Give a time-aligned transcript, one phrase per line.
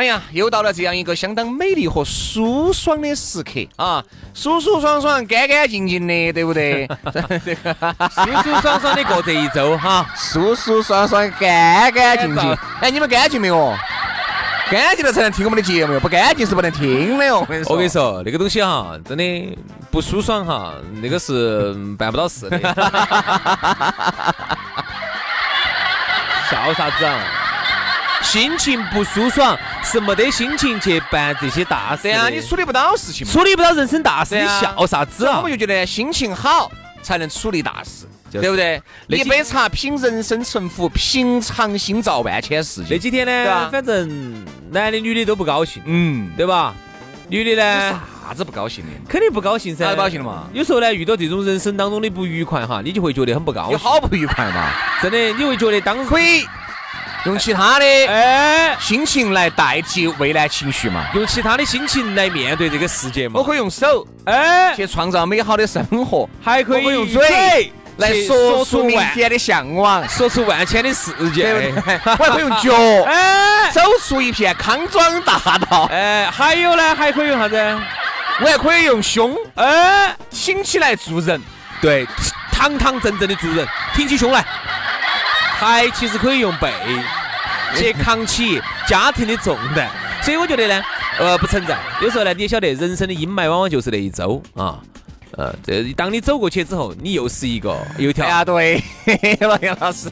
[0.00, 6.88] 哎呀，又到了这样一个相当美丽和舒爽的时刻啊，舒舒爽爽、干干净净的，对不对？
[7.04, 12.56] 舒舒爽爽的过这一周哈，舒舒爽爽、干干净净。
[12.80, 13.76] 哎，你们干净没有？
[14.70, 17.40] 干净了才能听我们的节目哟，不干净是不能听的哦。
[17.40, 19.58] 我跟你说，我跟你说，那个东西哈，真的
[19.90, 22.58] 不舒爽哈，那个是办不到事的。
[26.50, 27.18] 笑啥子啊？
[28.22, 32.02] 心情不舒爽是没得心情去办这些大事。
[32.02, 35.38] 对啊，你处理不到事情嘛，处理不到人生大事，你笑啥子啊？
[35.38, 36.70] 我们就觉得心情好
[37.02, 38.80] 才能处理大事，对不对？
[39.08, 42.84] 一杯茶品人生沉浮，平常心照万千事。
[42.88, 43.68] 那几天呢？
[43.70, 46.74] 反正男的女的都不高兴，嗯，对吧？
[47.28, 48.00] 女的呢？
[48.28, 48.90] 啥子不高兴的？
[49.08, 49.90] 肯定不高兴噻。
[49.90, 50.46] 不高兴了嘛？
[50.52, 53.72] 有时候呢，遇到这种人生当中的不愉快哈，你就会觉得很不高兴。
[53.72, 54.70] 有好不愉快嘛？
[55.02, 56.44] 真的，你会觉得当可以。
[57.26, 61.04] 用其他的哎心情来代替未来情绪嘛？
[61.14, 63.38] 用其他的心情来面对这个世界嘛？
[63.38, 71.70] 我可以用手哎去创造美好的生活，还可以用嘴来说出明天的向往，说出万千的世界。
[72.06, 72.74] 我还可以用脚
[73.06, 75.86] 哎走出一片康庄大道。
[75.92, 77.78] 哎，还有呢，还可以用啥子？
[78.40, 81.38] 我还可以用胸哎挺起来做人，
[81.82, 82.06] 对，
[82.50, 84.42] 堂堂正正的做人，挺起胸来。
[85.58, 86.72] 还其实可以用背
[87.76, 89.88] 去扛起家庭的重担，
[90.22, 90.82] 所以我觉得呢，
[91.18, 91.78] 呃，不存在。
[92.02, 94.78] 有时候呢，你也晓得，人生的阴霾往往就是那一周啊，
[95.36, 98.26] 呃，这当你走过去之后，你又是一个又条。
[98.26, 98.82] 呀，对，
[99.42, 100.10] 王杨老师，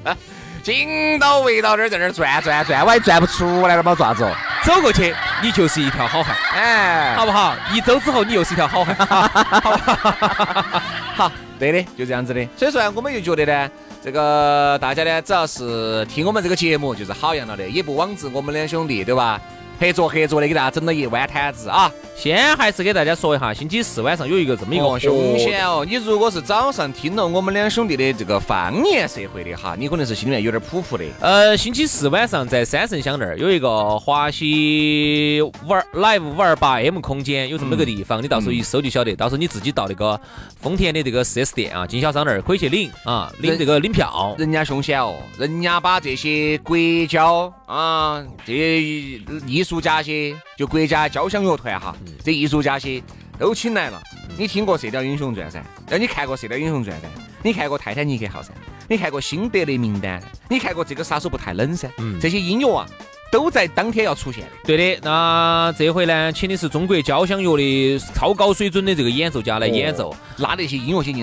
[0.62, 4.26] 紧到围到这儿在那儿转转转，我还转不出来了嘛，爪子。
[4.64, 7.54] 走过去，你就是一条好汉，哎，好不好？
[7.72, 10.80] 一周之后，你又是一条好汉， 好
[11.14, 12.46] 好，对的，就这样子的。
[12.56, 13.70] 所以说，我们又觉得呢。
[14.02, 19.40] 这个大家呢，只要是听我们这个节目，就是好样了的，也不枉自我们两兄弟，对吧？
[19.80, 21.90] 合作合作的，给大家整了一碗摊子啊！
[22.16, 25.86] 先还是给大家说一下，星期四晚上有一个这么一个凶险哦！
[25.88, 31.04] 你如果是早上听了我们两兄弟的这个方言社会的哈，你可能是心里面有点普普的。
[31.20, 39.14] 呃，星期四晚上在三圣乡那儿有一个华西五二 live 五二八 M 空间，有这么个地方，你到时候一搜就晓得。
[39.14, 40.20] 到时候你自己到那个
[40.60, 44.34] 丰田的这个 4S 店啊，经销商那儿可以去领啊，领这个领票。
[44.38, 46.76] 人家凶险哦，人家把这些国
[47.08, 53.02] 交啊，这些艺术家些，就国家交响乐团哈，这艺术家些
[53.38, 54.00] 都请来了。
[54.38, 55.62] 你听过《射雕英雄传》噻？
[55.90, 57.08] 那你看过《射雕英雄传》噻？
[57.42, 58.50] 你看过《泰坦尼克号》噻？
[58.88, 60.18] 你看过《辛德勒名单》？
[60.48, 61.90] 你看过这个杀手不太冷噻？
[62.18, 62.88] 这些音乐啊，
[63.30, 64.50] 都在当天要出现的。
[64.64, 71.14] 对的，那这回呢，请的是中国交响乐的超高水准的这个演奏家来演奏，那那些音乐先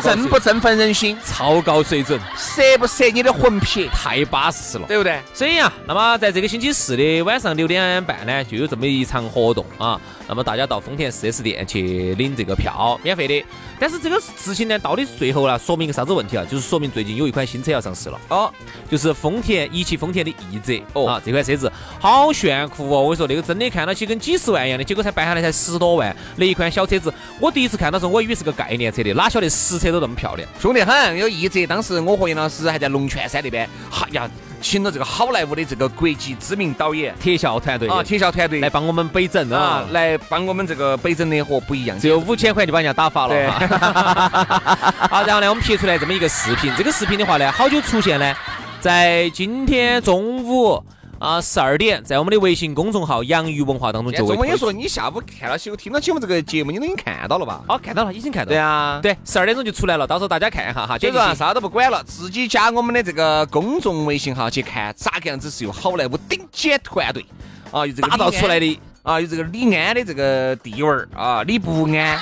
[0.00, 1.16] 振不振奋人心？
[1.24, 3.86] 超高水准，摄不摄你的魂魄？
[3.88, 5.20] 太巴适了，对不对？
[5.34, 10.00] 所以啊，那么在这个星期四的晚上六点半呢，就有这么一场活动啊。
[10.28, 13.44] 那么大家到丰田 4S 店去领这个票，免费的。
[13.78, 16.44] 但是这个事情呢，到底最后呢，说明个啥子问题啊？
[16.48, 18.50] 就是说明最近有一款新车要上市了哦，
[18.88, 23.02] 就是丰田一汽丰田的奕泽哦啊，这款车子好炫酷哦！
[23.02, 31.18] 我跟你说，那个真的看到起跟几十万一样的，结果才办下来才十多万，那一款小车子，我第一次看到时候，我以为是个概念车的，哪晓得实车都那么漂亮，凶得很。
[31.18, 34.30] 有一折，当时我和杨老师还在龙泉山那边，哈呀。
[34.64, 43.50] 请了这个好莱坞的这个国际知名导演特效团队啊，特效团队来帮我们北整啊，来帮我们这个北整的和不一样，只有五千块就把人家打发了。
[45.10, 48.32] 好，然后呢，我们拍出来这么一个视频，这个视频的话呢，好久出现呢？
[48.80, 50.80] 在今天中午。
[51.22, 57.62] 啊，十二点在我们的微信公众号“洋芋文化”当中就会推我跟你说，你下午看了起，我听到起我们这个节目，你都已经看到了吧？
[57.68, 58.56] 哦，看到了，已经看到了。
[58.56, 60.98] 对啊，对，十二点钟就出来了，到时候大家看一下哈。
[60.98, 67.24] 就是啊，啥都不管了，自己加我们的这个公众微信号去看，咋个样子是由好莱坞顶尖团队
[67.70, 72.18] 啊，有这个打造出来的啊，有这个李安的这个地位儿啊，李不安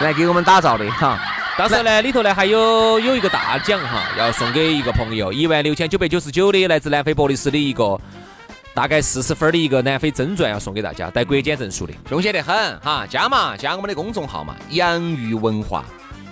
[0.00, 1.16] 来给我们打造的哈。
[1.56, 7.96] 到时候呢，里头呢还有有一个大奖哈，要送给一个朋友，一万六千九百九十九的来自南非博利斯的一个。
[8.72, 13.04] 大概四十分的一个南非真传要送给大家，带国检证书的，凶险得很哈！
[13.08, 15.84] 加嘛，加我们的公众号嘛，洋芋文化，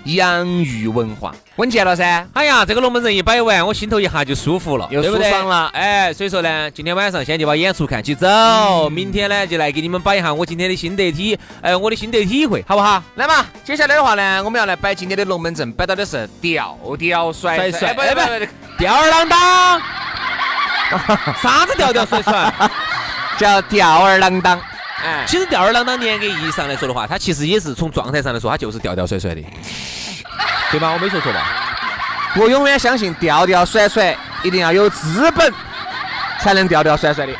[0.04, 2.24] 洋芋文化，稳健了噻！
[2.32, 5.66] 哎呀，这个龙门阵一摆完，我心头一下就舒服了，又舒爽了。
[5.74, 13.02] 哎，所以说呢，今天晚上先就把演出看起走，明天呢就来给你们摆一下我今天的心得体，哎，我的心得体会，好不好？
[13.16, 18.46] 来嘛，接下来的话呢，我们要来摆今天的龙门阵，摆到的是吊吊甩甩，不不不，
[18.78, 19.82] 吊儿郎当。
[21.42, 22.52] 啥子吊吊甩甩，
[23.38, 24.58] 叫吊儿郎当。
[25.04, 29.42] 哎，其实吊儿郎当严格意义上来说的话，它其实也是从状态上来说，它就是吊吊甩甩的，
[30.72, 30.90] 对吧？
[30.92, 31.40] 我没说错吧？
[32.36, 35.52] 我永远相信吊吊甩甩一定要有资本
[36.40, 37.32] 才能吊吊甩甩的。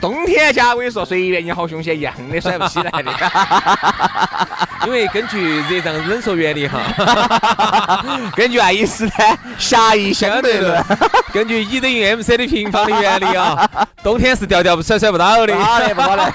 [0.00, 3.10] 冬天家我跟你说，随便你好凶险一样的甩不起来的。
[4.86, 8.04] 因为根据热胀冷缩原理哈，
[8.36, 10.84] 根据爱因斯坦狭义相对论，
[11.32, 13.68] 根据 E 等于 mc 的平方的原理啊，
[14.04, 15.54] 冬天是吊吊甩甩不到的。
[15.94, 16.32] 不可能。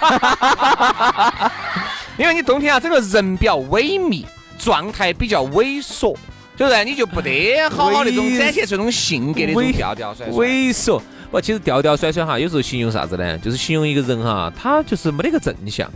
[2.18, 4.26] 因为你冬天啊，整个人比较萎靡，
[4.60, 6.14] 状态比较萎缩，
[6.58, 10.36] 就是你就不得好好那种展现出那种性格的那种吊吊甩甩。
[10.36, 11.02] 萎缩。
[11.32, 13.38] 不，其实吊吊甩甩哈，有时候形容啥子呢？
[13.38, 15.90] 就是形容一个人哈，他就是没得个正向，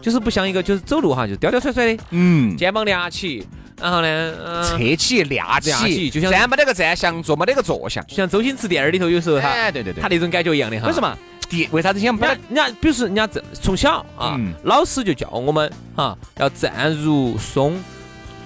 [0.00, 3.44] 就是不像一个就是走路哈，就吊吊甩甩的，嗯，肩膀俩起，
[3.80, 10.86] 然后呢，侧起俩起，就像站没得个站相，坐没得个坐相，就像周星驰电影里头有时候他，哎，对对对，他那种感觉一样的哈。
[10.86, 11.18] 为什么？
[11.48, 17.76] 第为啥子想把人家，比如说人家这从小啊，老师就教我们哈，要站如松，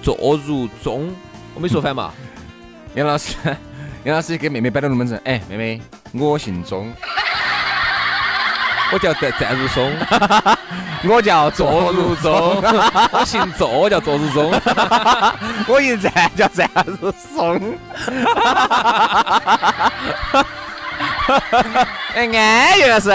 [0.01, 1.13] 坐如钟，
[1.53, 2.11] 我没说反嘛？
[2.95, 3.35] 杨老师。
[4.05, 5.81] 杨老师给妹妹摆了龙门阵，哎，妹妹，
[6.17, 6.93] 我姓钟，
[8.91, 9.91] 我叫站站如松，
[11.03, 12.61] 我叫坐如钟，
[13.11, 14.49] 我姓坐，我叫坐如钟，
[15.67, 16.69] 我姓站叫站
[17.01, 17.59] 如松，
[22.15, 23.09] 哎，安逸了是，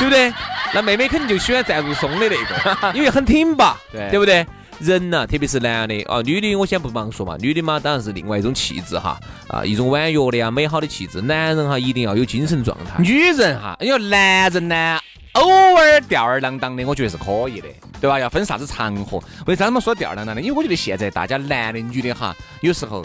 [0.00, 0.32] 对不对？
[0.72, 4.44] 那妹妹肯定就喜欢站如松的那个，因为很挺拔，对，对不对？
[4.80, 11.20] 人呐，特别是男的啊，女的我先不忙说嘛，女的嘛当然是另外一种气质哈，啊，一种婉约的呀，美好的气质。
[11.20, 13.02] 男人哈一定要有精神状态。
[13.02, 14.98] 女人哈，因为男人呢，
[15.32, 17.68] 偶尔吊儿郎当的，我觉得是可以的，
[18.00, 18.18] 对吧？
[18.18, 19.22] 要分啥子场合。
[19.46, 20.40] 为啥他们说吊儿郎当的？
[20.40, 23.04] 因为我觉得现在大家男的女的哈，有时候，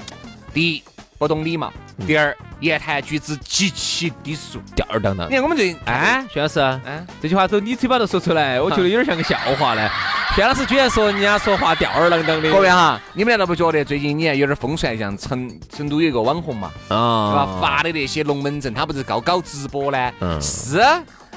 [0.54, 0.84] 第一。
[1.20, 1.72] 不懂礼貌。
[2.06, 5.26] 第二，言谈举止极其低俗，吊儿郎当。
[5.30, 9.90] 你看我们这，哎，徐老师，哎，这句话从你嘴巴头说出来，我觉得有点像个笑话呢。
[10.36, 12.50] 薛老师居然说人家说话吊儿郎当的。
[12.50, 17.60] 各位哈，你们难道不觉得最近你看有点风传，像成成都有一个网红嘛，啊，对吧？
[17.62, 20.12] 发的那些龙门阵，他不是搞搞直播呢？
[20.22, 20.82] 嗯，是。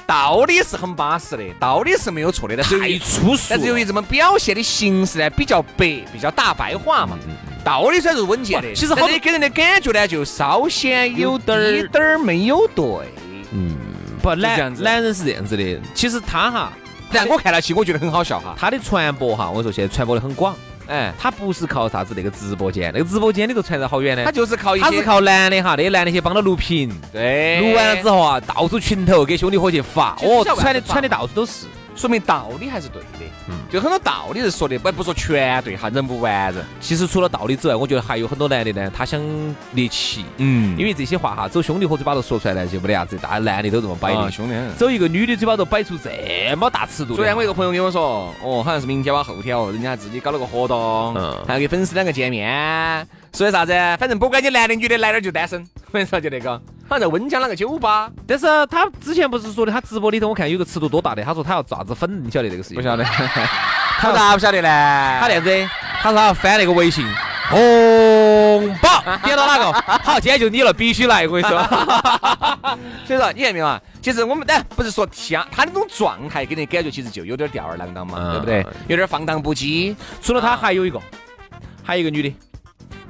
[0.06, 3.48] 道理是很巴适的，道理是没有错的，但是太粗俗。
[3.50, 7.19] 但是由于这么表现的形式呢，比较白，比较大白话嘛。
[7.62, 12.84] 道理虽然是稳健的，其实好给人的感觉呢，就稍显有点儿点儿没有对。
[13.50, 13.76] 嗯，
[14.22, 15.78] 不，男男人是这样子的。
[15.93, 16.72] 其实他哈，
[17.17, 18.55] 但我看到起，我觉得很好笑哈。
[18.59, 20.55] 他的传播哈，我说现在传播的很广。
[20.89, 24.25] 哎，他不是靠啥子那个直播间，那个直播间里头传得好远呢。
[24.25, 31.67] 他就是靠一些，他是靠男的哈，那些男的去帮他录屏，对，录完了之后啊，到处群头给兄弟伙去发，哦，传的传的到处都是。
[31.96, 36.62] 说明道理还是对的，嗯，就很多道理是说的，不不说全对哈，人不完人。
[36.79, 39.19] 其实除了道理之外，我觉得还有很多男的呢，他想
[39.72, 47.15] 猎奇，嗯，因为这些话哈，走兄弟伙嘴巴头说出来呢，就没得啥子，大家男的都这么摆的，兄弟，走一个女的嘴巴头摆出这么大尺度。
[47.15, 53.73] 昨天我一个朋友跟我说，哦，好像是明天吧，后天哦，人家自己搞了个活动，嗯，还要给粉丝两个见面，说的啥子？
[53.99, 55.61] 反正不管你男的女的，来点就单身。
[55.87, 56.61] 我跟你说就那个。
[56.89, 62.77] 好像在温江那个酒吧，但是他之前不是说的，他直播里头我看有个尺度多大的，他说他要咋子粉，你晓得这个事情？
[62.77, 63.03] 不晓得，
[63.99, 64.69] 他咋不晓得呢？
[65.21, 65.69] 他这样子，
[66.01, 67.05] 他说他要翻那个微信，
[67.51, 69.73] 红包 点到哪个？
[70.05, 71.27] 好，今天就你了，必须来！
[71.27, 71.61] 我跟你说，
[73.05, 73.83] 所以说你看没有啊？
[74.01, 78.65] 其实我们但不是说天，他那种状态给人感觉其实就有点吊儿郎当嘛，对不对？
[78.87, 79.97] 有点放荡不羁。
[80.23, 81.01] 除了他还有一个，
[81.83, 82.33] 还有一个女的。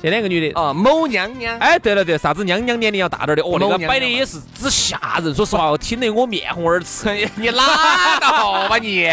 [0.03, 5.35] 这两个女的啊，某娘娘，哎，对了对，啥子娘娘年龄要大点的，哦，那个摆的也是之吓人。
[5.35, 7.09] 说实话，我听得我面红耳赤。
[7.37, 9.09] 你拉倒吧你！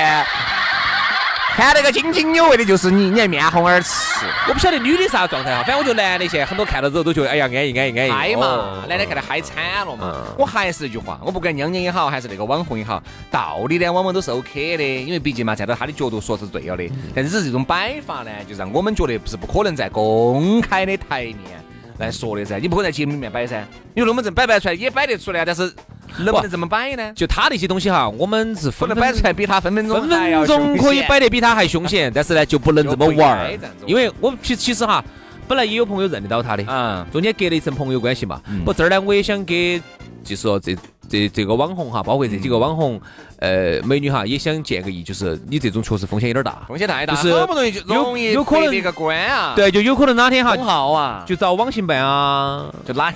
[1.55, 4.25] 看那个津津有味的就是你，你还面红耳赤。
[4.47, 8.11] 我不晓得女的啥状态哈，反正我觉得男的现在很多看到之后都觉得，哎呀，安逸安逸安逸。
[8.11, 10.35] 嗨嘛哦，男的看得嗨惨了嘛嗯。
[10.39, 16.89] 我还是那句话，我不管娘娘也好，还是那个网红也好，道理呢往往都是 OK 的，因为毕竟嘛，站到他的角度说是对了的。
[17.13, 21.63] 但是这种摆法呢，就让我们觉得不是不可能在公开的台面
[21.99, 25.71] 来说的噻，你不可能在节目里面摆噻，你说龙门阵摆不摆出来也摆得出来，但是
[26.19, 27.11] 能不能这么摆呢？
[27.15, 35.03] 就他那些东西哈，我们是分不能摆出来比他分分钟分分钟可以摆得比他还凶险， 但是呢就不能这么玩儿因为我其其实哈，
[35.47, 37.05] 本来也有朋友认得到他的，嗯。
[37.11, 38.41] 中间隔了一层朋友关系嘛。
[38.47, 39.79] 嗯不，这儿呢我也想给，
[40.23, 40.75] 就是说这
[41.09, 42.99] 这这个网红哈，包括这几个网红，
[43.39, 46.63] 呃，美女哈，也想建个议，就是你这种确实风险有点大。
[46.67, 53.13] 风险太大，就是好不容易就容易有可能这个关啊，，对，就有可能哪天哈封号啊，就找网信办啊，就拿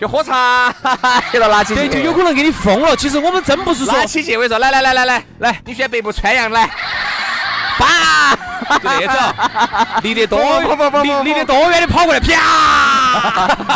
[0.00, 0.72] 就喝茶，
[1.32, 2.94] 给他拿起对，就有可能给你封了。
[2.96, 6.68] 其实我们真不是说拿起结尾说来来来来来来你选北部川阳来，
[7.78, 8.34] 爸，
[8.78, 9.16] 就那种，
[10.02, 12.36] 离得多不不不不不离离得多远的跑过来，啪！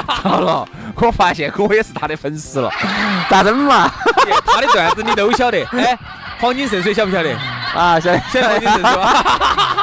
[0.13, 2.71] 好了，我发现我也是他的粉丝了，
[3.31, 3.91] 咋整嘛？
[4.47, 5.99] 他的段子你都晓得，哎，
[6.39, 7.35] 黄金圣水晓不晓得？
[7.75, 9.80] 啊，晓得晓得黄金圣水吧？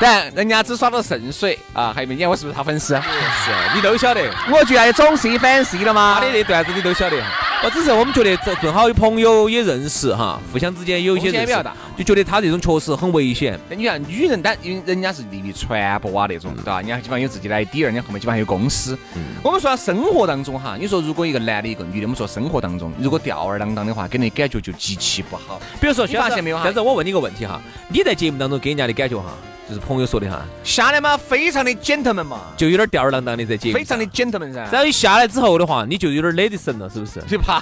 [0.00, 2.94] 但人家只耍到圣水啊，还没见我是不是他粉丝？
[2.94, 4.20] 是，你都晓得。
[4.50, 6.32] 我居然也总 C 粉 C 了吗他的？
[6.32, 7.16] 那段子你都晓得。
[7.64, 13.58] 我只是我们觉得这正好有朋友也认识哈，互相之间有一些认识风险比较大，就觉得他这种确实很危险。
[13.68, 16.78] 那你看女人，但因为人家是利于传播啊那种，对吧？
[16.78, 18.96] 人家基本上有自己的 idea，人家后面基本上有公司。
[19.42, 25.60] 我们说生活当中哈，你说如果一个男的一个女的，我们说生活当中如果吊儿郎当的话，给人感觉就极其不好。
[25.80, 29.32] 比如说，你发现没有哈但是我问你个问题哈，你在节目当中给人家的感觉哈，
[29.68, 34.66] 就是朋友说的哈，下来嘛，非常的 gentleman 嘛，就有点吊儿郎当的在节目，非常的 gentleman 噻。
[34.72, 37.22] 然后一下来之后的话，你就有点累得神了，是不是？
[37.28, 37.60] 你怕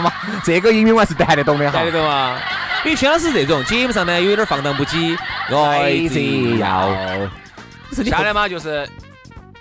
[0.00, 0.12] 嘛？
[0.44, 1.92] 这个英语我还是带得懂的哈看得。
[1.92, 2.38] 懂吗？
[2.84, 5.16] 因为薛老师这种节目上呢，有点放荡不羁，
[5.50, 6.88] 爱这要，
[8.04, 8.88] 下来嘛，就是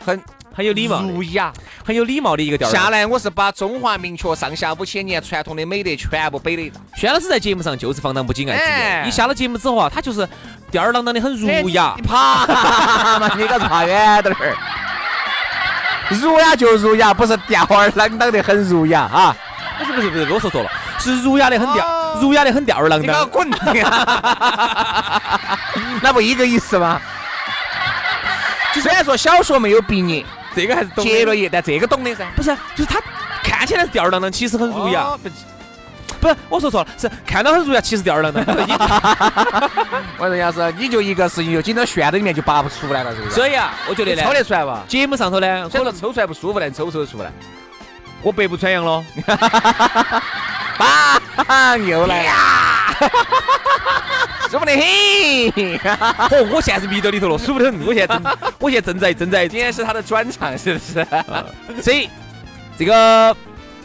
[0.06, 0.22] 很
[0.54, 1.52] 很有礼貌，儒雅。
[1.86, 2.72] 很有礼貌的一个调儿。
[2.72, 6.80] 下来我是把中华民族上下五千年传统的美德全部背了一道。
[6.96, 9.08] 薛老师在节目上就是放荡不羁，爱自哎由。
[9.08, 10.28] 一下了节目之后啊，他就是
[10.70, 12.04] 吊儿郎当的，很儒雅你。
[12.04, 12.46] 爬
[13.20, 13.32] 嘛？
[13.36, 14.56] 你个爬远点儿。
[16.10, 19.36] 儒雅就儒雅，不是吊儿郎当的很儒雅啊！
[19.80, 23.30] 不是不是不是，我说错了，是儒雅的很吊，哦儒雅的很吊儿郎你给我当。
[23.30, 23.50] 滚！
[26.04, 27.02] 那不一个意思吗？
[28.74, 31.12] 虽然说小学没有毕业，这个还是懂的。
[31.12, 32.26] 结了业，但这个懂的噻。
[32.36, 33.00] 不是，就是他
[33.44, 35.02] 看起来是吊儿郎当，其实很儒雅。
[35.02, 35.30] 哦不
[36.20, 38.46] 不是，我说错了，是看到很儒雅，其实吊儿郎当。
[40.20, 43.36] 我说要是你就一个事情就紧到旋到里面就拔不出来了，是不是？
[43.36, 44.84] 所以啊，我觉得呢抽，得出来吧？
[44.88, 47.32] 节目上头呢，可能抽出来不舒服，但抽不抽得出来？
[48.22, 49.04] 我百步穿杨咯。
[51.48, 52.32] 啊，又来了，
[54.52, 54.82] 舒服的很。
[56.30, 57.86] 哦，我现在是迷到里头了，舒服得很。
[57.86, 58.24] 我现在正，
[58.60, 61.08] 我现在正在正在今天是他的专场，是不是？
[61.82, 62.10] 所以
[62.78, 63.34] 这个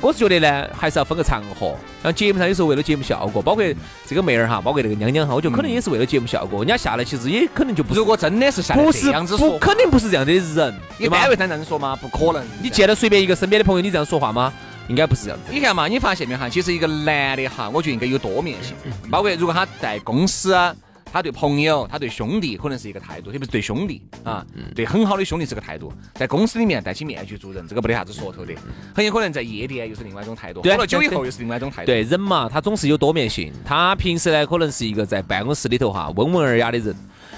[0.01, 1.77] 我是觉得呢，还是要分个场合。
[2.03, 3.65] 像节目上有时候为了节目效果，包括
[4.07, 6.61] 这个妹儿哈，包括那个娘娘哈，我觉得可能也是为了节目效果。
[6.61, 11.29] 人家下来其实也可能就不是如果真的是像不是这样子说不，肯定不是这样的人，你单？
[11.31, 11.97] 位上这样说吗？
[12.01, 12.45] 不可能。
[12.61, 14.53] 你见到随便一个身边的朋友，你这样说话吗？
[14.89, 15.53] 应该不是这样子。
[15.53, 16.49] 你看嘛，你发现没有哈？
[16.49, 18.75] 其实一个男的哈，我觉得应该有多面性，
[19.11, 20.75] 包括如果他在公司啊。
[21.13, 25.91] 他对朋友，他对兄弟可能是一个态度，特别是对兄弟啊，对很好的兄弟是个态度。
[26.13, 28.53] 在公司里面戴起面具做人，这个没得啥子说头的。
[28.95, 31.87] 很有可能在夜店又是另外一种态度，喝了酒以后又是另外一种态度。
[31.87, 33.51] 对人嘛，他总是有多面性。
[33.65, 36.95] 他平时呢，可能是一个在办公室里头哈温文尔雅的人，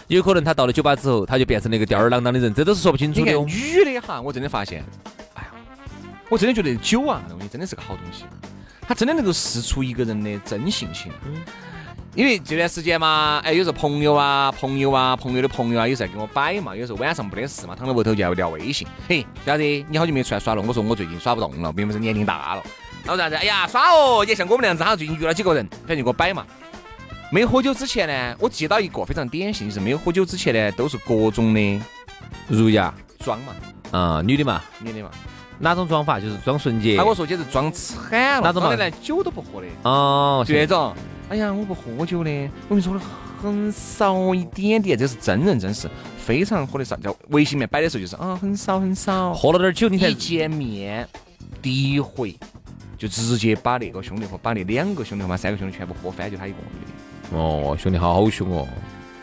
[0.09, 3.45] 有可能他到了酒吧之后，他就变成了一个吊儿郎当的人，这都是说不清楚的哦。
[3.47, 4.83] 女的哈，我真的发现，
[6.29, 8.25] 我真的觉得酒啊，东西真的是个好东西，
[8.83, 11.11] 它真的能够试出一个人的真性情。
[12.15, 18.89] 因为这段时间嘛，哎，有时候朋友啊、朋友啊、朋友的朋友啊，有时候给我摆嘛，有时候晚上没得事嘛，躺在屋头就要聊微信。
[19.07, 20.63] 嘿，小子，你好久没出来耍了？
[20.63, 22.63] 我说我最近耍不动了，并不是年龄大了。
[23.05, 23.37] 然后啥子？
[23.37, 26.45] 哎呀，耍哦，也像我们那样子，好像最近遇了几个人，反正就给我摆嘛。
[27.31, 31.81] 没喝酒之前呢，我记到一个非常典型，就是没有喝酒之前呢，都是各种的
[32.49, 33.55] 儒雅装嘛，
[33.93, 35.11] 啊、女的嘛，女的嘛。
[35.59, 36.21] 哪种装法？
[36.21, 37.03] 就是装纯洁他。
[37.03, 40.95] 跟我说简直装惨了，哪种嘛连酒都不喝的，哦，就那种。
[41.29, 42.31] 哎呀，我不喝酒的，
[42.69, 43.01] 我跟你说的
[43.43, 46.97] 很少一点点，这是真人真事，非常喝的少。
[46.97, 49.35] 在微信里面摆的时候就是啊，很少很少。
[49.35, 51.07] 喝了点酒，你才一见面
[51.61, 52.35] 第一回
[52.97, 57.37] 就直接把那个兄弟伙，把那两个兄弟伙嘛，三个兄弟全部喝翻，就他一个的。
[57.37, 58.67] 哦，兄弟好好凶哦。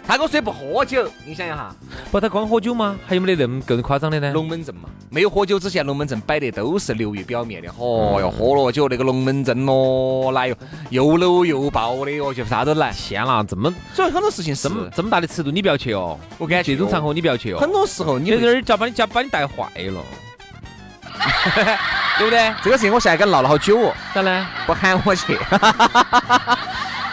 [0.07, 1.73] 他跟我说不喝酒，你想一下，
[2.11, 2.95] 不，他光喝酒吗？
[3.07, 4.31] 还有没得那么更夸张的呢？
[4.33, 7.69] 龙门阵嘛，没有喝酒之前，龙门阵摆的都是流于表面的。
[7.77, 10.55] 哦哟，喝了酒那个龙门阵咯，来哟，
[10.89, 12.91] 又搂又抱的哟，就啥都来。
[12.91, 16.19] 天啦，这么所以很多事情是这么这么大的尺度，你不要去哦。
[16.37, 17.59] 我感觉这种场合你不要去哦。
[17.59, 20.03] 很多时候你会有点儿叫把你叫把你带坏了，
[22.19, 22.53] 对不对？
[22.63, 24.47] 这个事情我现在跟闹了好久哦，咋呢？
[24.67, 25.35] 不喊我去。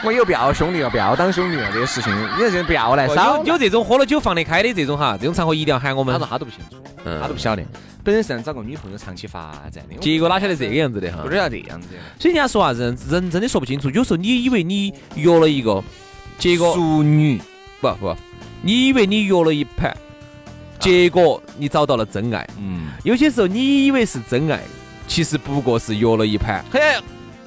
[0.04, 6.26] 我以后不要兄弟了，不要当兄弟了，这些事情你这不要来少有有这种喝了酒放得开的这种哈，这种场合一定要喊我们他说。
[6.26, 7.62] 他都不清楚，嗯他都不晓得。
[8.02, 11.28] 本身想找个女朋友长期发展的，结果哪晓得这个样子的哈不？
[11.28, 11.88] 知道这样子。
[12.18, 13.88] 所以人家说啊，人人真的说不清楚。
[13.90, 15.82] 有时候你以为你约了一个，
[16.36, 17.40] 结果淑女，
[17.80, 18.16] 不不，
[18.60, 19.96] 你以为你约了一盘，
[20.80, 22.44] 结果你找到了真爱。
[22.58, 24.60] 嗯，有些时候你以为是真爱，
[25.06, 26.64] 其实不过是约了一盘。
[26.72, 26.80] 嘿，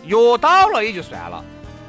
[0.05, 1.43] 约到了也就算了，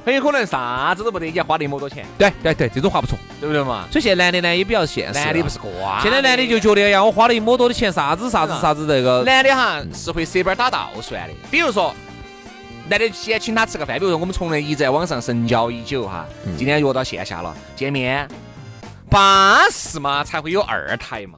[0.07, 3.19] 很有可能啥子都不得，你要花那么多钱，对对对，这种话不错。
[3.41, 3.87] 对不对嘛？
[3.91, 5.25] 所以现在男的呢也比较现实啊。
[5.25, 11.93] 男的不是瓜，现在男的就觉得呀，我花了一么多的钱，啥子啥子啥子这个，男的哈是会舍本打道算的，比如说。
[12.89, 16.25] 男的先请他吃个饭，比如说我们从来一直在网上神交已久哈，
[16.57, 18.29] 今天约到线下了见面，
[19.11, 21.37] 巴适嘛才会有二胎嘛，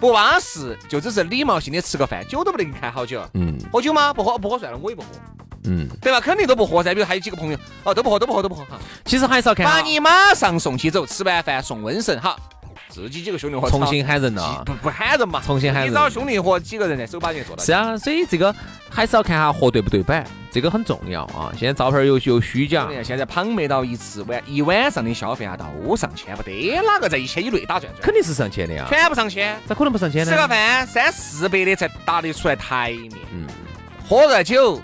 [0.00, 3.22] 不巴适就只是礼貌性的吃个饭，酒都不能开好久。
[3.34, 4.14] 嗯喝酒吗？
[4.14, 5.08] 不喝不喝算了，我也不喝，
[5.64, 6.20] 嗯，对吧？
[6.20, 6.94] 肯定都不喝噻。
[6.94, 12.36] 比如还有几个朋友，哦都不喝都不喝都不喝哈，其实还是要看把你马上送起走，吃完饭送瘟神哈，
[12.88, 14.62] 自己几个兄弟伙重新喊人了。
[14.64, 17.62] 不不喊人嘛，重新喊人你找兄弟伙几个人在手把人做到。
[17.64, 18.54] 是啊，所以这个
[18.90, 21.52] 还是要看下货对不对版，这个很重要啊。
[21.58, 29.56] 现在照片有有虚假，现在旁没到一次晚一晚上的消费啊，都上千，不得哪个在一千以内打转转，肯定是上千的呀，全部上千。
[29.66, 30.32] 咋可能不上千呢？
[30.32, 33.46] 吃个饭三四百的才打得出来台面，嗯，
[34.08, 34.80] 喝个酒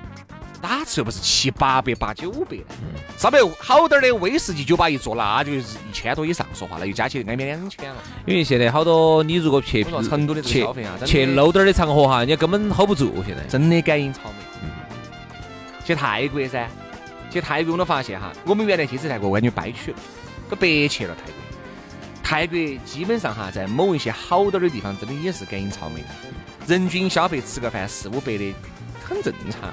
[0.67, 2.65] 哪次又不是七八百、八九百的？
[2.81, 7.97] 嗯稍微好点儿的威士忌酒吧一坐，那就是一千多以上，说话了又加起来挨边两千了。
[8.25, 13.13] 因为现在好多你如果去成都的消费啊去 low 点儿的场合哈，人家根本 hold 不住。
[13.27, 14.69] 现在真的感应草莓。
[15.85, 16.67] 去泰国噻，
[17.31, 19.99] 去泰国我都发现哈，我们原来去次泰国完全掰曲了，
[20.49, 21.35] 都白去了泰国。
[22.23, 26.09] 泰国基本上哈，在某一些好点儿的地方，真的也是感应草莓的，
[26.67, 28.55] 人均消费吃个饭四五百的
[29.05, 29.73] 很正常。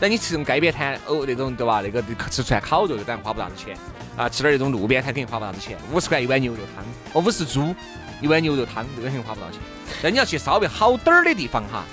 [0.00, 1.80] 但你吃那种街边摊哦那种对吧？
[1.82, 3.76] 那个吃串烤肉就当然花不啥子钱
[4.16, 7.74] 啊，吃点那种路边摊肯定花不啥子钱，五十块一碗牛肉汤，哦五十铢
[8.20, 9.60] 一碗牛肉汤，这个肯定花不到钱。
[10.02, 11.84] 但你要去稍微好点儿的地方哈，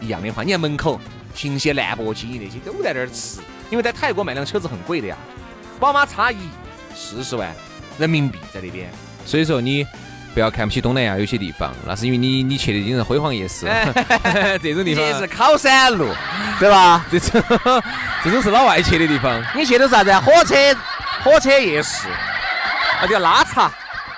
[0.00, 1.00] 一样的话，你看门口
[1.34, 5.16] 停些兰博基尼那些都在那儿吃，因为在泰国买辆车子很贵的呀，
[5.80, 6.38] 宝马叉一
[6.94, 7.54] 四十万
[7.98, 8.88] 人民币在那边。
[9.24, 9.84] 所以说你
[10.36, 13.64] 不要看不起东南亚有些地方，那是因为你你去的已经是辉煌夜市，
[14.62, 16.10] 这种地方是方，考山路，
[16.60, 17.06] 对吧？
[17.10, 17.42] 这 种
[18.22, 19.42] 这种是老外去的地方。
[19.54, 20.20] 你去的是啥子啊？
[20.20, 20.54] 火车
[21.24, 22.06] 火车夜市，
[23.00, 23.72] 那叫拉茶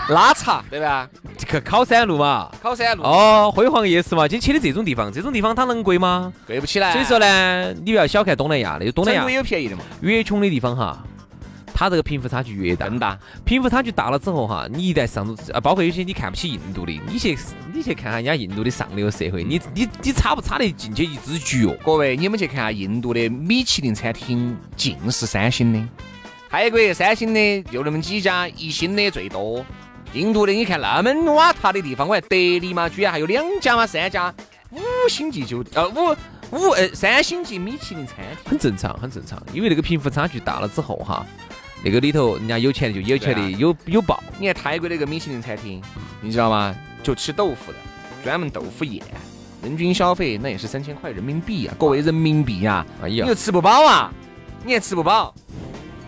[0.08, 1.08] 拉茶，对吧？
[1.38, 6.32] 这个考山路嘛，考山路哦，辉煌夜市嘛，今去的这种地方，这种地方它能贵吗？
[6.48, 6.90] 贵不起来。
[6.94, 10.98] 所以说呢，你不要小看东南亚的，东南亚也有便宜的嘛，越穷的地方哈，
[11.74, 12.88] 它这个贫富差距越大。
[12.88, 13.18] 更大。
[13.44, 17.38] 贫富差距大了之后哈，你一旦上入啊，包括有些你看不起印度的，你去
[17.72, 21.74] 你去看下人家印度的上流社会，你你你差不差得进去一只脚？
[21.84, 25.88] 各位，你们去看下印度的米其林餐厅，尽是三星的。
[26.50, 29.64] 泰国三星的就那么几家，一星的最多。
[30.14, 34.34] 印度的你看那么瓦塔的地方，我还德里嘛，居然还有两家嘛，三家
[34.70, 36.16] 五星级酒店，呃五
[36.50, 38.50] 五呃三星级米其林餐厅。
[38.50, 41.26] 很正常，很正常，因为那个贫富差距大了之后哈，
[41.84, 45.80] 那个里头人家有钱就有钱的有有报，你看泰国那个米其林餐厅，
[46.20, 46.74] 你知道吗？
[47.02, 47.78] 就吃豆腐的，
[48.24, 49.02] 专门豆腐宴，
[49.62, 51.74] 人均消费那也是三千块人民币啊！
[51.78, 53.24] 各位人民币呀、哎呀。
[53.24, 54.12] 你又，吃不饱啊，
[54.64, 55.32] 你还吃不饱，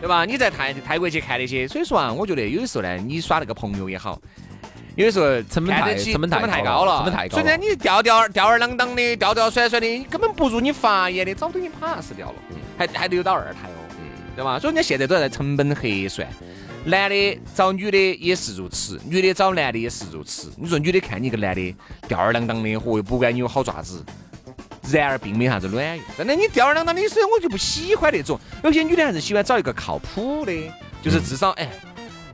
[0.01, 0.25] 对吧？
[0.25, 4.21] 你在泰泰国去看那些，所以说啊，我觉得有的时候呢，你耍那个朋友也好，
[4.97, 7.43] 有的时候成本太看得起成本太太高了，成本太高了。
[7.43, 12.35] 所以呢，你吊吊吊儿郎当的，吊吊甩甩的，你根本不如你发言的，早都已经 pass 掉了，
[12.77, 13.80] 还还留到二胎哦，
[14.35, 14.59] 对吧？
[14.59, 16.27] 所以人家现在都在成本核算。
[16.85, 20.51] 男的找女的也是如此，女的找男的也是如此。
[20.57, 21.75] 你说女的看你一个男的
[22.09, 24.03] 吊儿郎当的，嚯，又不管你有好爪子，
[24.91, 26.05] 然而并没啥子卵用。
[26.17, 28.41] 真的，你吊儿郎当的，所以我就不喜欢那种。
[28.65, 30.53] 有些女的还是喜欢找一个靠谱的，
[31.03, 31.69] 就是至少哎，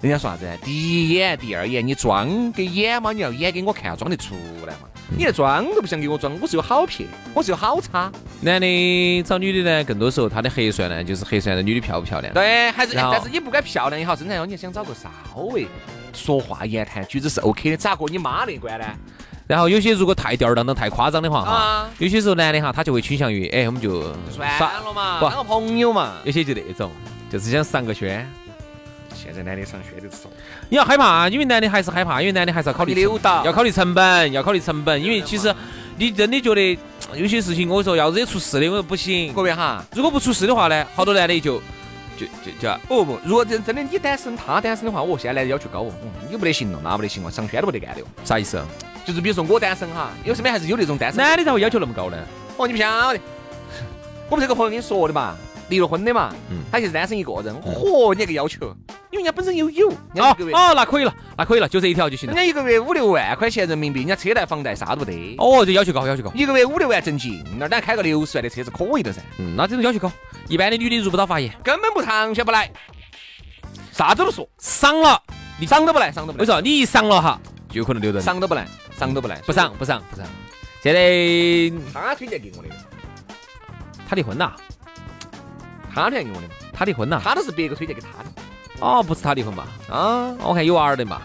[0.00, 0.46] 人家说啥子？
[0.62, 4.88] 第一眼、第二眼你装给演嘛，你要演给我看，装得出来嘛。
[5.08, 8.10] 你连装都不想给我装，我是有好撇，我是有好差。
[8.40, 12.34] 男的找女的呢，更多时候他的核算呢，就是核算的女的漂不漂亮。
[12.34, 15.08] 对，还是但是你不管漂亮也好，身材也好，你想找个稍
[15.52, 15.66] 微
[16.12, 18.84] 说话言谈举止是 OK 的，咋过你妈那关呢？
[19.46, 26.14] 然后有些如果太吊儿郎当、太夸张的话哈啊，有些时候男的哈，他就会倾向于，哎，我们就算了嘛，当个朋友嘛。
[26.24, 26.90] 有些就那种，
[27.30, 28.28] 就是想上个轩，
[29.16, 30.28] 现在男的上学的少，
[30.68, 35.02] 你要害怕，因为男的还是害怕，因为男的还是要考虑成溜达要考虑成本，要考虑成本。
[35.02, 35.52] 因为其实
[35.96, 36.78] 你真的觉得
[37.14, 39.32] 有些事情，我说要惹出事的，我说不行。
[39.32, 41.60] 各位哈，如果不出事的话呢，好多男的就
[42.16, 48.04] 就就就哦不，如果真真的你单身，他单身的话，我现在男的要求高哦，嗯你不得行了，那不得行了，上圈都不得干的哦。
[48.24, 48.62] 啥意思？
[49.04, 51.18] 就是比如说我单身哈，因为身边还是有那种单身。
[51.18, 52.18] 男的咋会要求那么高呢？
[52.56, 53.20] 哦，你不晓得，
[54.28, 55.36] 我们这个朋友跟你说的嘛，
[55.68, 56.62] 离了婚的嘛，嗯。
[56.70, 58.66] 他就是单身一个人，嚯，你那个要求，
[59.10, 62.34] 因为人家本身有有，哦哦，那可以了，那可以了，就这一条就行了。
[62.34, 66.30] 人家一个月五六万块钱人民币，人家车贷房贷啥都不得，哦，这要求高，要求高。
[66.34, 70.10] 一个月五六万挣进，那咱开个六十万的车子可以的噻，嗯，那这种要求高，
[70.48, 72.70] 一般的女的入不到法眼，根本不长线不来，
[73.92, 75.22] 啥子都说，伤了。
[75.58, 78.22] 你伤都不来，伤都不来，我说你一伤了哈，就有可能留人。
[78.22, 80.26] 伤都不来，伤都不来，不伤，不伤，不伤。
[80.82, 82.68] 现在他推荐给我的，
[84.06, 84.54] 他离婚了，
[86.04, 87.20] 他推荐给我的嘛，他离婚了。
[87.24, 88.28] 他都是别个推荐给他的
[88.80, 89.66] 哦，不是他离婚吧？
[89.90, 91.22] 啊，我看有娃儿的嘛。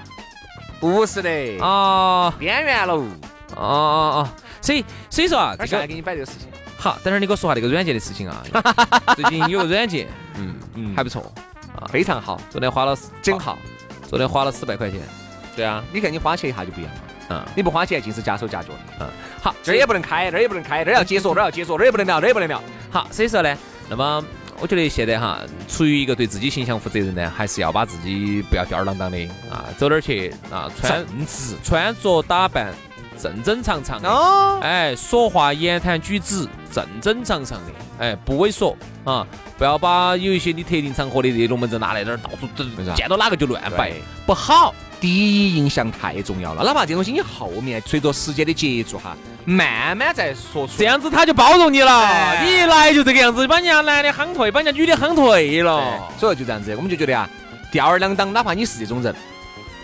[0.79, 1.29] 不是的，
[1.59, 3.05] 哦边缘喽，哦
[3.55, 3.63] 哦
[4.17, 4.29] 哦，
[4.61, 8.43] 所以所以说啊，这个来给你摆这个事情，好，等会儿你给我说下这个软件的事情啊。
[9.15, 11.21] 最近有个软件，嗯嗯，还不错
[11.75, 13.57] 啊，非常好，昨天花了真，好。
[14.07, 14.99] 昨天花了四百块钱。
[15.55, 18.79] 对啊，你看你花钱一下就不一样了，嗯，你不花钱尽是夹手夹脚的。
[19.01, 19.07] 嗯，
[19.41, 22.61] 好，这儿也不能开，那儿也不能开，这儿要解锁，这儿要解锁，这儿也不能聊，这儿也不能聊。
[22.89, 23.55] 好，所以说呢，
[23.87, 24.23] 那么
[24.61, 29.17] 我觉得现在哈，出于一个对自己形象负责任呢，还是要把自己不要吊儿郎当的
[29.49, 32.71] 啊，走哪儿去啊，穿正直穿着打扮
[33.19, 39.25] 正正常常的，哦，哎，说话言谈举止正正常常的，哎，不猥琐啊，
[39.57, 42.47] 不要把有一些你特定场合的这些龙门阵拿来这儿到处
[42.85, 43.91] 啥见到哪个就乱摆，
[44.27, 44.75] 不好。
[44.99, 56.07] 第一印象太重要了，哪怕这东西你后面随着时间的接触哈，慢慢再说出这样子他就包容你了，哎你一来就这个样子，把人家男的夯退，把人家女的夯退了。
[56.19, 57.29] 所以就这样子，我们就觉得啊，
[57.71, 59.15] 吊儿郎当，哪怕你是这种人，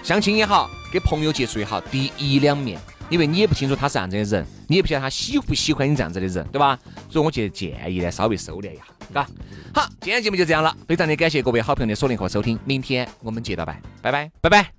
[0.04, 6.78] 相亲也好，跟朋友接触也好，第一两面，因为你也不清楚他是这样子的人，你也不晓得他喜不喜欢你这样子的人，对吧？
[7.10, 9.28] 所以我觉得建议呢，稍微收敛一下，嘎。
[9.74, 14.30] 好，今天节目就这样了，非常的感谢各位好朋友的锁定和收听，明天我们接着拜，拜拜。
[14.42, 14.72] 拜拜。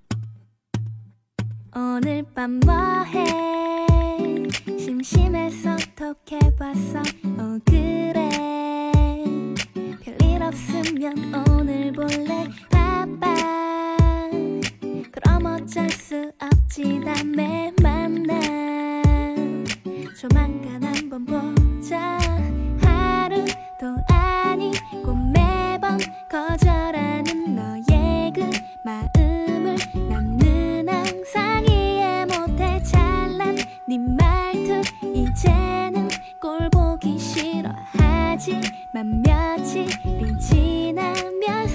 [5.03, 6.99] 심심해서 톡해봤어
[7.39, 8.41] 어 그래.
[10.03, 12.49] 별일 없으면 오늘 볼래?
[12.69, 14.29] 바빠.
[15.13, 18.41] 그럼 어쩔 수 없지 다음에 만나
[20.21, 22.19] 조만간 한번 보자.
[22.83, 27.08] 하루도 아니고 매번 거절하
[38.99, 41.69] 하지만 며칠이 지나면